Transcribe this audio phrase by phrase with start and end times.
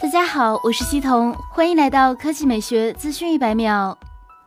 [0.00, 3.98] 大家好，我是西彤，欢迎来到科技美学资讯一百秒。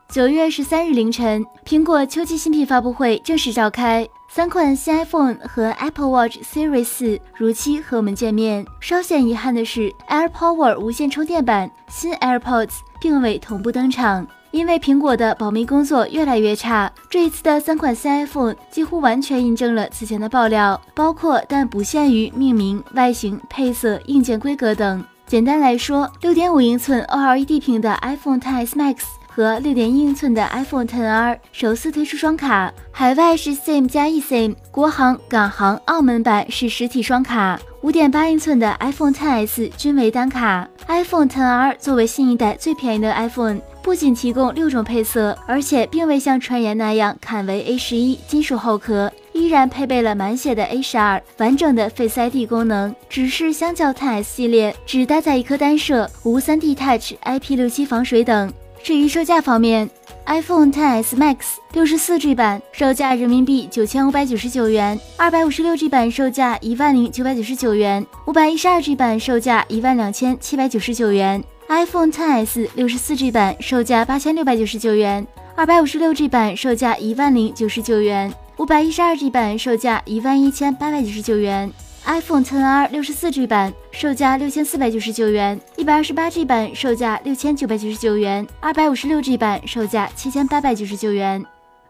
[0.08, 8.64] 九月十三日凌晨，苹果秋季新品发布会正式召开，三款新 iPhone 和 Apple Watch Series 四如期和我们见面。
[8.80, 14.26] 稍显遗憾的是，AirPower 无线充电板新 AirPods 并未同步登场。
[14.52, 25.04] 因为苹果的保密工作越来越差，这一次的三款新 iPhone 几乎完全印证了此前的爆料，包括但不限于命名、外形、配色、硬件规格等。
[25.32, 28.96] 简单来说，六点五英寸 OLED 屏的 iPhone XS Max
[29.26, 37.58] 和六点一英寸的 iPhone XR 首次推出双卡，海外是 SIM 加 eSIM，国行、港行、澳门版是实体双卡。
[37.80, 40.68] 五点八英寸的 iPhone XS 均为单卡。
[40.86, 43.58] iPhone XR 作为新一代最便宜的 iPhone。
[43.82, 49.10] 不仅提供六种配色，而且并未像传言那样砍为 A 十一金属后壳，
[49.42, 52.94] 依然配备了满血的 A 十二完整的 Face ID 功能。
[53.08, 58.52] 只是相较钛 S 系列，只搭载一颗单摄，无 3D Touch、IP 六七防水等。
[58.84, 59.88] 至于售价方面
[60.26, 61.36] ，iPhone XS Max
[61.72, 71.42] 六十四 G 版售价人民币九千五百九十九元，二百五十六 G 版售价一万零九百九十九元，五百一十二 G 版售价一万两千七百九十九元。
[71.68, 81.72] iPhone XS 六十四 G 版售价八千六百九十九元，二百五十六 G 版售价一万零九十九元，五百一十二 G 版售价一万一千八百九十九元。
[82.04, 91.44] iPhone XR 六十四 G 版售价六千四百九十九元，一百二十八 G 版售价六千九百九十九元，二百五十六 G 版售价七千八百九十九元。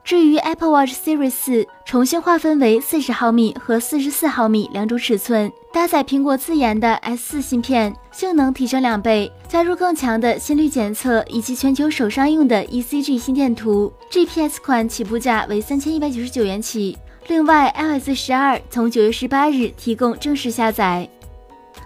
[0.05, 13.93] 至于 Apple Watch Series 四，重新划分为四十毫米和四十四毫米两种尺寸，搭载苹果自研的 S 四芯片，性能提升两倍，加入更强的心率检测以及全球首商用的 ECG 心电图。
[14.11, 16.97] GPS 款起步价为三千一百九十九元起。
[17.29, 21.07] 另外，iOS 十二从九月十八日提供正式下载。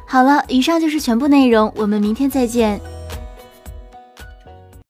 [0.06, 2.81] 好了，以上就是全部内容，我们明天再见。